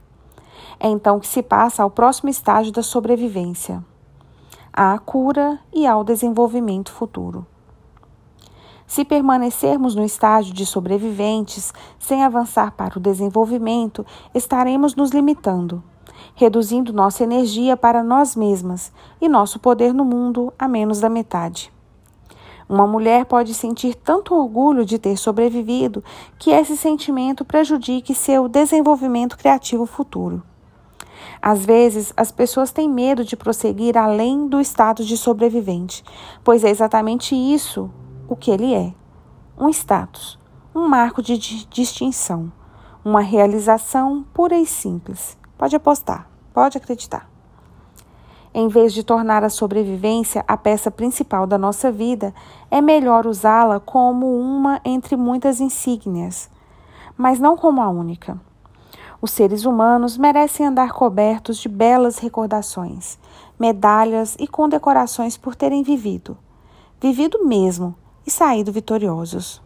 É 0.77 0.89
então 0.89 1.19
que 1.19 1.27
se 1.27 1.41
passa 1.41 1.83
ao 1.83 1.89
próximo 1.89 2.29
estágio 2.29 2.73
da 2.73 2.83
sobrevivência, 2.83 3.83
à 4.73 4.97
cura 4.99 5.59
e 5.71 5.87
ao 5.87 6.03
desenvolvimento 6.03 6.91
futuro. 6.91 7.45
Se 8.85 9.05
permanecermos 9.05 9.95
no 9.95 10.03
estágio 10.03 10.53
de 10.53 10.65
sobreviventes, 10.65 11.73
sem 11.97 12.25
avançar 12.25 12.73
para 12.73 12.97
o 12.97 13.01
desenvolvimento, 13.01 14.05
estaremos 14.33 14.95
nos 14.95 15.11
limitando, 15.11 15.81
reduzindo 16.35 16.91
nossa 16.91 17.23
energia 17.23 17.77
para 17.77 18.03
nós 18.03 18.35
mesmas 18.35 18.91
e 19.21 19.29
nosso 19.29 19.59
poder 19.59 19.93
no 19.93 20.03
mundo 20.03 20.51
a 20.59 20.67
menos 20.67 20.99
da 20.99 21.09
metade. 21.09 21.71
Uma 22.71 22.87
mulher 22.87 23.25
pode 23.25 23.53
sentir 23.53 23.95
tanto 23.95 24.33
orgulho 24.33 24.85
de 24.85 24.97
ter 24.97 25.17
sobrevivido 25.17 26.01
que 26.39 26.51
esse 26.51 26.77
sentimento 26.77 27.43
prejudique 27.43 28.15
seu 28.15 28.47
desenvolvimento 28.47 29.37
criativo 29.37 29.85
futuro. 29.85 30.41
Às 31.41 31.65
vezes, 31.65 32.13
as 32.15 32.31
pessoas 32.31 32.71
têm 32.71 32.87
medo 32.87 33.25
de 33.25 33.35
prosseguir 33.35 33.97
além 33.97 34.47
do 34.47 34.61
status 34.61 35.05
de 35.05 35.17
sobrevivente, 35.17 36.01
pois 36.45 36.63
é 36.63 36.69
exatamente 36.69 37.35
isso 37.35 37.91
o 38.25 38.37
que 38.37 38.49
ele 38.49 38.73
é: 38.73 38.93
um 39.59 39.67
status, 39.67 40.39
um 40.73 40.87
marco 40.87 41.21
de 41.21 41.37
distinção, 41.37 42.49
uma 43.03 43.19
realização 43.19 44.25
pura 44.33 44.55
e 44.55 44.65
simples. 44.65 45.37
Pode 45.57 45.75
apostar, 45.75 46.29
pode 46.53 46.77
acreditar. 46.77 47.30
Em 48.53 48.67
vez 48.67 48.93
de 48.93 49.01
tornar 49.01 49.43
a 49.43 49.49
sobrevivência 49.49 50.43
a 50.45 50.57
peça 50.57 50.91
principal 50.91 51.47
da 51.47 51.57
nossa 51.57 51.89
vida, 51.89 52.33
é 52.69 52.81
melhor 52.81 53.25
usá-la 53.25 53.79
como 53.79 54.37
uma 54.37 54.81
entre 54.83 55.15
muitas 55.15 55.61
insígnias, 55.61 56.49
mas 57.17 57.39
não 57.39 57.55
como 57.55 57.81
a 57.81 57.89
única. 57.89 58.39
Os 59.21 59.31
seres 59.31 59.63
humanos 59.65 60.17
merecem 60.17 60.65
andar 60.65 60.91
cobertos 60.91 61.59
de 61.59 61.69
belas 61.69 62.17
recordações, 62.17 63.17
medalhas 63.57 64.35
e 64.37 64.47
condecorações 64.47 65.37
por 65.37 65.55
terem 65.55 65.81
vivido. 65.81 66.37
Vivido 66.99 67.45
mesmo, 67.45 67.95
e 68.25 68.31
saído 68.31 68.71
vitoriosos. 68.71 69.61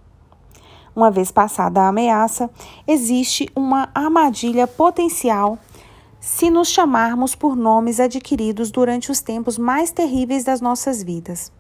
Uma 0.96 1.12
vez 1.12 1.32
passada 1.32 1.82
a 1.82 1.88
ameaça, 1.88 2.50
existe 2.88 3.50
uma 3.56 3.90
armadilha 3.94 4.68
potencial 4.68 5.58
se 6.26 6.50
nos 6.50 6.70
chamarmos 6.70 7.36
por 7.36 7.56
nomes 7.56 8.00
adquiridos 8.00 8.72
durante 8.72 9.12
os 9.12 9.22
tempos 9.22 9.60
mais 9.60 9.92
terríveis 9.92 10.44
das 10.44 10.60
nossas 10.60 11.04
vidas. 11.04 11.52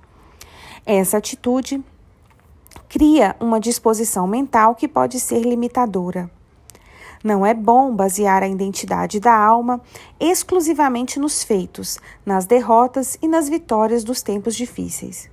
Essa 0.83 1.17
atitude 1.17 1.83
cria 2.89 3.35
uma 3.39 3.59
disposição 3.59 4.25
mental 4.25 4.73
que 4.73 4.87
pode 4.87 5.19
ser 5.19 5.41
limitadora. 5.41 6.31
Não 7.23 7.45
é 7.45 7.53
bom 7.53 7.95
basear 7.95 8.41
a 8.41 8.47
identidade 8.47 9.19
da 9.19 9.37
alma 9.37 9.79
exclusivamente 10.19 11.19
nos 11.19 11.43
feitos, 11.43 11.99
nas 12.25 12.47
derrotas 12.47 13.19
e 13.21 13.27
nas 13.27 13.47
vitórias 13.47 14.03
dos 14.03 14.23
tempos 14.23 14.55
difíceis 14.55 15.29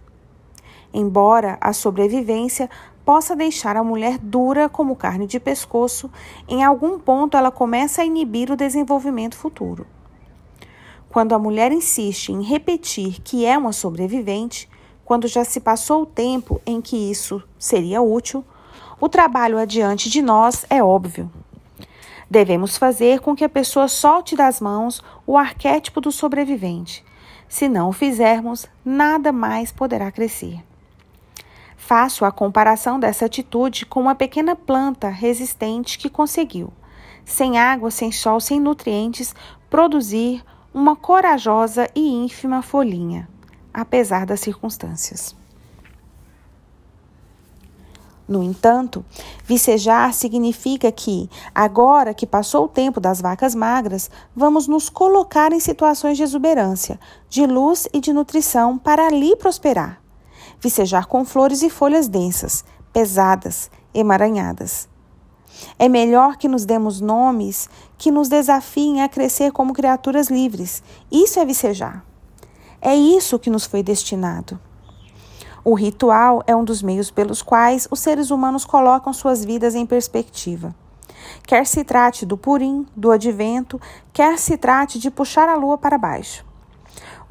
embora 0.92 1.56
a 1.60 1.72
sobrevivência 1.72 2.68
possa 3.04 3.34
deixar 3.34 3.76
a 3.76 3.84
mulher 3.84 4.18
dura 4.18 4.68
como 4.68 4.96
carne 4.96 5.26
de 5.26 5.40
pescoço, 5.40 6.10
em 6.48 6.62
algum 6.64 6.98
ponto 6.98 7.36
ela 7.36 7.50
começa 7.50 8.02
a 8.02 8.04
inibir 8.04 8.50
o 8.50 8.56
desenvolvimento 8.56 9.36
futuro. 9.36 9.86
Quando 11.08 11.34
a 11.34 11.38
mulher 11.38 11.72
insiste 11.72 12.30
em 12.30 12.42
repetir 12.42 13.20
que 13.22 13.44
é 13.44 13.58
uma 13.58 13.72
sobrevivente, 13.72 14.68
quando 15.04 15.28
já 15.28 15.44
se 15.44 15.60
passou 15.60 16.02
o 16.02 16.06
tempo 16.06 16.60
em 16.64 16.80
que 16.80 16.96
isso 17.10 17.42
seria 17.58 18.00
útil, 18.00 18.44
o 19.00 19.08
trabalho 19.08 19.58
adiante 19.58 20.08
de 20.08 20.22
nós 20.22 20.64
é 20.70 20.82
óbvio. 20.82 21.30
Devemos 22.30 22.78
fazer 22.78 23.20
com 23.20 23.36
que 23.36 23.44
a 23.44 23.48
pessoa 23.48 23.88
solte 23.88 24.34
das 24.34 24.58
mãos 24.58 25.02
o 25.26 25.36
arquétipo 25.36 26.00
do 26.00 26.10
sobrevivente. 26.10 27.04
Se 27.46 27.68
não 27.68 27.90
o 27.90 27.92
fizermos, 27.92 28.66
nada 28.82 29.30
mais 29.30 29.70
poderá 29.70 30.10
crescer. 30.10 30.62
Faço 31.84 32.24
a 32.24 32.30
comparação 32.30 32.98
dessa 32.98 33.26
atitude 33.26 33.84
com 33.84 34.00
uma 34.02 34.14
pequena 34.14 34.54
planta 34.54 35.08
resistente 35.08 35.98
que 35.98 36.08
conseguiu, 36.08 36.72
sem 37.24 37.58
água, 37.58 37.90
sem 37.90 38.12
sol, 38.12 38.38
sem 38.38 38.60
nutrientes, 38.60 39.34
produzir 39.68 40.44
uma 40.72 40.94
corajosa 40.94 41.88
e 41.92 42.08
ínfima 42.08 42.62
folhinha, 42.62 43.28
apesar 43.74 44.24
das 44.24 44.38
circunstâncias. 44.38 45.34
No 48.28 48.44
entanto, 48.44 49.04
vicejar 49.44 50.14
significa 50.14 50.90
que, 50.92 51.28
agora 51.52 52.14
que 52.14 52.28
passou 52.28 52.66
o 52.66 52.68
tempo 52.68 53.00
das 53.00 53.20
vacas 53.20 53.56
magras, 53.56 54.08
vamos 54.36 54.68
nos 54.68 54.88
colocar 54.88 55.52
em 55.52 55.58
situações 55.58 56.16
de 56.16 56.22
exuberância, 56.22 56.98
de 57.28 57.44
luz 57.44 57.88
e 57.92 58.00
de 58.00 58.12
nutrição 58.12 58.78
para 58.78 59.08
ali 59.08 59.34
prosperar 59.34 60.01
vicejar 60.62 61.06
com 61.06 61.24
flores 61.24 61.60
e 61.60 61.68
folhas 61.68 62.06
densas, 62.06 62.64
pesadas, 62.92 63.68
emaranhadas. 63.92 64.88
É 65.78 65.88
melhor 65.88 66.36
que 66.36 66.48
nos 66.48 66.64
demos 66.64 67.00
nomes 67.00 67.68
que 67.98 68.10
nos 68.10 68.28
desafiem 68.28 69.02
a 69.02 69.08
crescer 69.08 69.50
como 69.50 69.74
criaturas 69.74 70.28
livres. 70.28 70.82
Isso 71.10 71.40
é 71.40 71.44
vicejar. 71.44 72.04
É 72.80 72.94
isso 72.94 73.38
que 73.38 73.50
nos 73.50 73.66
foi 73.66 73.82
destinado. 73.82 74.58
O 75.64 75.74
ritual 75.74 76.42
é 76.46 76.56
um 76.56 76.64
dos 76.64 76.82
meios 76.82 77.10
pelos 77.10 77.42
quais 77.42 77.86
os 77.90 78.00
seres 78.00 78.30
humanos 78.30 78.64
colocam 78.64 79.12
suas 79.12 79.44
vidas 79.44 79.74
em 79.74 79.84
perspectiva. 79.84 80.74
Quer 81.46 81.66
se 81.66 81.84
trate 81.84 82.24
do 82.24 82.36
purim, 82.36 82.86
do 82.96 83.10
advento, 83.10 83.80
quer 84.12 84.38
se 84.38 84.56
trate 84.56 84.98
de 84.98 85.10
puxar 85.10 85.48
a 85.48 85.56
lua 85.56 85.76
para 85.76 85.98
baixo. 85.98 86.44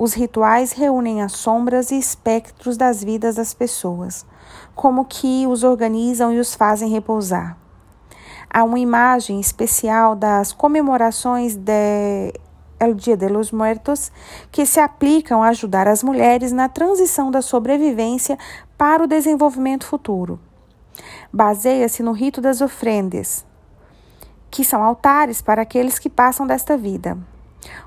Os 0.03 0.15
rituais 0.15 0.71
reúnem 0.71 1.21
as 1.21 1.33
sombras 1.33 1.91
e 1.91 1.99
espectros 1.99 2.75
das 2.75 3.03
vidas 3.03 3.35
das 3.35 3.53
pessoas, 3.53 4.25
como 4.73 5.05
que 5.05 5.45
os 5.45 5.63
organizam 5.63 6.33
e 6.33 6.39
os 6.39 6.55
fazem 6.55 6.89
repousar. 6.89 7.55
Há 8.49 8.63
uma 8.63 8.79
imagem 8.79 9.39
especial 9.39 10.15
das 10.15 10.53
comemorações 10.53 11.55
de 11.55 12.33
El 12.79 12.95
Dia 12.95 13.15
de 13.15 13.27
los 13.29 13.51
Muertos 13.51 14.11
que 14.51 14.65
se 14.65 14.79
aplicam 14.79 15.43
a 15.43 15.49
ajudar 15.49 15.87
as 15.87 16.01
mulheres 16.01 16.51
na 16.51 16.67
transição 16.67 17.29
da 17.29 17.43
sobrevivência 17.43 18.39
para 18.75 19.03
o 19.03 19.07
desenvolvimento 19.07 19.85
futuro. 19.85 20.39
Baseia-se 21.31 22.01
no 22.01 22.11
rito 22.11 22.41
das 22.41 22.59
ofrendas, 22.59 23.45
que 24.49 24.65
são 24.65 24.83
altares 24.83 25.43
para 25.43 25.61
aqueles 25.61 25.99
que 25.99 26.09
passam 26.09 26.47
desta 26.47 26.75
vida. 26.75 27.19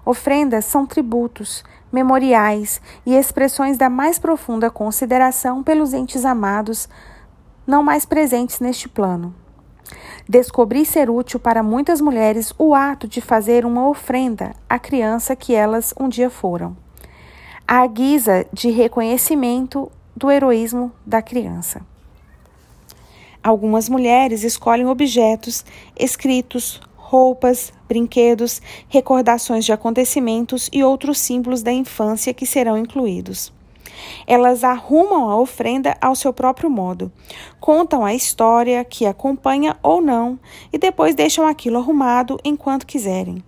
Ofrendas 0.07 0.65
são 0.65 0.87
tributos, 0.87 1.65
memoriais 1.95 2.83
e 3.07 3.15
expressões 3.15 3.79
da 3.79 3.89
mais 3.89 4.19
profunda 4.19 4.69
consideração 4.69 5.63
pelos 5.63 5.95
entes 5.95 6.25
amados, 6.25 6.89
não 7.65 7.85
mais 7.85 8.05
presentes 8.05 8.59
neste 8.59 8.89
plano. 8.89 9.33
Descobri 10.29 10.85
ser 10.85 11.09
útil 11.09 11.39
para 11.39 11.63
muitas 11.63 12.01
mulheres 12.01 12.53
o 12.59 12.75
ato 12.75 13.07
de 13.07 13.21
fazer 13.21 13.65
uma 13.65 13.89
ofrenda 13.89 14.55
à 14.69 14.79
criança 14.79 15.37
que 15.37 15.55
elas 15.55 15.95
um 15.99 16.09
dia 16.09 16.29
foram, 16.29 16.77
à 17.67 17.87
guisa 17.87 18.45
de 18.53 18.71
reconhecimento 18.71 19.91
do 20.17 20.31
heroísmo 20.31 20.91
da 21.07 21.23
criança. 21.23 21.81
Algumas 23.43 23.89
mulheres 23.89 24.43
escolhem 24.43 24.87
objetos, 24.87 25.65
escritos, 25.97 26.81
roupas, 26.97 27.73
brinquedos, 27.89 28.61
recordações 28.89 29.65
de 29.65 29.73
acontecimentos 29.73 30.69
e 30.73 30.83
outros 30.83 31.19
símbolos 31.19 31.63
da 31.63 31.73
infância 31.73 32.35
que 32.35 32.47
serão 32.47 32.77
incluídos. 32.79 33.53
Elas 34.27 34.65
arrumam 34.65 35.31
a 35.31 35.39
ofrenda 35.39 35.97
ao 36.01 36.17
seu 36.17 36.33
próprio 36.33 36.69
modo, 36.69 37.13
contam 37.61 38.05
a 38.05 38.15
história 38.15 38.85
que 38.85 39.07
acompanha 39.07 39.77
ou 39.83 40.01
não 40.01 40.39
e 40.73 40.79
depois 40.79 41.15
deixam 41.15 41.47
aquilo 41.47 41.79
arrumado 41.79 42.39
enquanto 42.45 42.87
quiserem. 42.87 43.43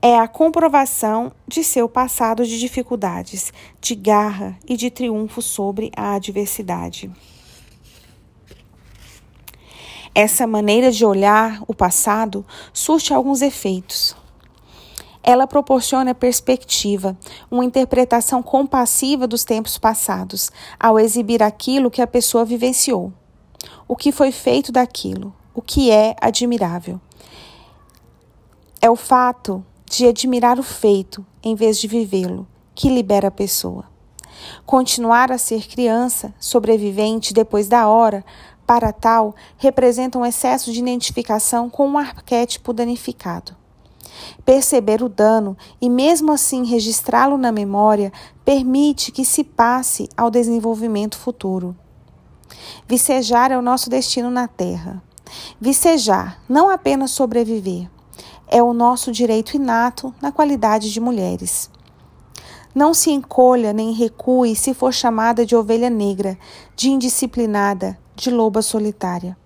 É 0.00 0.18
a 0.18 0.28
comprovação 0.28 1.32
de 1.48 1.64
seu 1.64 1.88
passado 1.88 2.44
de 2.44 2.60
dificuldades, 2.60 3.52
de 3.80 3.94
garra 3.94 4.56
e 4.68 4.76
de 4.76 4.90
triunfo 4.90 5.42
sobre 5.42 5.90
a 5.96 6.14
adversidade. 6.14 7.10
Essa 10.18 10.46
maneira 10.46 10.90
de 10.90 11.04
olhar 11.04 11.62
o 11.68 11.74
passado 11.74 12.42
surte 12.72 13.12
alguns 13.12 13.42
efeitos. 13.42 14.16
Ela 15.22 15.46
proporciona 15.46 16.14
perspectiva, 16.14 17.14
uma 17.50 17.66
interpretação 17.66 18.42
compassiva 18.42 19.26
dos 19.26 19.44
tempos 19.44 19.76
passados, 19.76 20.50
ao 20.80 20.98
exibir 20.98 21.42
aquilo 21.42 21.90
que 21.90 22.00
a 22.00 22.06
pessoa 22.06 22.46
vivenciou, 22.46 23.12
o 23.86 23.94
que 23.94 24.10
foi 24.10 24.32
feito 24.32 24.72
daquilo, 24.72 25.34
o 25.54 25.60
que 25.60 25.90
é 25.90 26.16
admirável. 26.18 26.98
É 28.80 28.88
o 28.88 28.96
fato 28.96 29.62
de 29.84 30.06
admirar 30.06 30.58
o 30.58 30.62
feito 30.62 31.26
em 31.42 31.54
vez 31.54 31.78
de 31.78 31.86
vivê-lo 31.86 32.48
que 32.74 32.88
libera 32.88 33.28
a 33.28 33.30
pessoa. 33.30 33.84
Continuar 34.64 35.32
a 35.32 35.38
ser 35.38 35.66
criança, 35.66 36.34
sobrevivente 36.38 37.32
depois 37.32 37.68
da 37.68 37.88
hora, 37.88 38.24
para 38.66 38.92
tal, 38.92 39.34
representa 39.56 40.18
um 40.18 40.26
excesso 40.26 40.72
de 40.72 40.80
identificação 40.80 41.70
com 41.70 41.86
um 41.88 41.98
arquétipo 41.98 42.72
danificado. 42.72 43.56
Perceber 44.44 45.02
o 45.02 45.08
dano 45.08 45.56
e, 45.80 45.88
mesmo 45.88 46.32
assim, 46.32 46.64
registrá-lo 46.64 47.36
na 47.36 47.52
memória 47.52 48.12
permite 48.44 49.12
que 49.12 49.24
se 49.24 49.44
passe 49.44 50.08
ao 50.16 50.30
desenvolvimento 50.30 51.18
futuro. 51.18 51.76
Vicejar 52.88 53.50
é 53.50 53.58
o 53.58 53.62
nosso 53.62 53.90
destino 53.90 54.30
na 54.30 54.48
Terra. 54.48 55.02
Vicejar, 55.60 56.40
não 56.48 56.70
apenas 56.70 57.10
sobreviver, 57.10 57.90
é 58.46 58.62
o 58.62 58.72
nosso 58.72 59.10
direito 59.10 59.56
inato 59.56 60.14
na 60.20 60.30
qualidade 60.30 60.92
de 60.92 61.00
mulheres. 61.00 61.68
Não 62.74 62.92
se 62.94 63.10
encolha 63.10 63.72
nem 63.72 63.92
recue 63.92 64.54
se 64.54 64.74
for 64.74 64.92
chamada 64.92 65.44
de 65.44 65.56
ovelha 65.56 65.90
negra, 65.90 66.38
de 66.76 66.90
indisciplinada, 66.90 67.98
de 68.16 68.30
loba 68.30 68.62
solitária. 68.62 69.36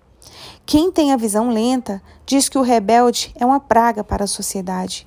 Quem 0.65 0.91
tem 0.91 1.11
a 1.11 1.17
visão 1.17 1.49
lenta 1.49 2.01
diz 2.25 2.47
que 2.47 2.57
o 2.57 2.61
rebelde 2.61 3.31
é 3.35 3.45
uma 3.45 3.59
praga 3.59 4.03
para 4.03 4.23
a 4.23 4.27
sociedade. 4.27 5.05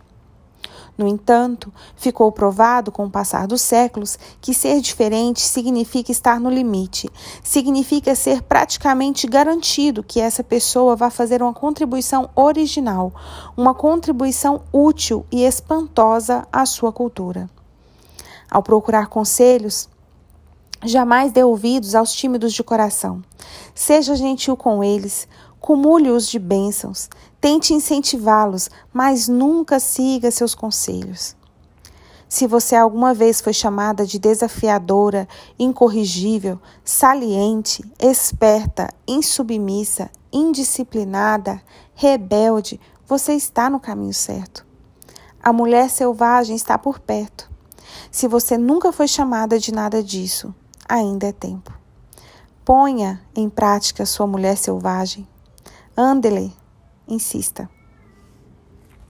No 0.96 1.08
entanto, 1.08 1.72
ficou 1.96 2.30
provado 2.30 2.92
com 2.92 3.06
o 3.06 3.10
passar 3.10 3.48
dos 3.48 3.62
séculos 3.62 4.16
que 4.40 4.54
ser 4.54 4.80
diferente 4.80 5.40
significa 5.40 6.12
estar 6.12 6.38
no 6.38 6.48
limite, 6.48 7.10
significa 7.42 8.14
ser 8.14 8.42
praticamente 8.42 9.26
garantido 9.26 10.04
que 10.04 10.20
essa 10.20 10.44
pessoa 10.44 10.94
vai 10.94 11.10
fazer 11.10 11.42
uma 11.42 11.52
contribuição 11.52 12.30
original, 12.36 13.12
uma 13.56 13.74
contribuição 13.74 14.62
útil 14.72 15.26
e 15.32 15.42
espantosa 15.42 16.46
à 16.52 16.64
sua 16.64 16.92
cultura. 16.92 17.50
Ao 18.48 18.62
procurar 18.62 19.08
conselhos, 19.08 19.88
Jamais 20.86 21.32
dê 21.32 21.42
ouvidos 21.42 21.94
aos 21.94 22.12
tímidos 22.12 22.52
de 22.52 22.62
coração. 22.62 23.22
Seja 23.74 24.14
gentil 24.14 24.54
com 24.54 24.84
eles, 24.84 25.26
cumule-os 25.58 26.28
de 26.28 26.38
bênçãos, 26.38 27.08
tente 27.40 27.72
incentivá-los, 27.72 28.68
mas 28.92 29.26
nunca 29.26 29.80
siga 29.80 30.30
seus 30.30 30.54
conselhos. 30.54 31.34
Se 32.28 32.46
você 32.46 32.76
alguma 32.76 33.14
vez 33.14 33.40
foi 33.40 33.54
chamada 33.54 34.04
de 34.04 34.18
desafiadora, 34.18 35.26
incorrigível, 35.58 36.60
saliente, 36.84 37.82
esperta, 37.98 38.88
insubmissa, 39.08 40.10
indisciplinada, 40.30 41.62
rebelde, 41.94 42.78
você 43.06 43.32
está 43.32 43.70
no 43.70 43.80
caminho 43.80 44.12
certo. 44.12 44.66
A 45.42 45.50
mulher 45.50 45.88
selvagem 45.88 46.54
está 46.54 46.76
por 46.76 46.98
perto. 46.98 47.50
Se 48.10 48.28
você 48.28 48.58
nunca 48.58 48.92
foi 48.92 49.08
chamada 49.08 49.58
de 49.58 49.72
nada 49.72 50.02
disso, 50.02 50.54
ainda 50.88 51.26
é 51.26 51.32
tempo. 51.32 51.72
Ponha 52.64 53.20
em 53.36 53.48
prática 53.48 54.06
sua 54.06 54.26
mulher 54.26 54.56
selvagem. 54.56 55.26
Andele, 55.96 56.52
insista. 57.06 57.68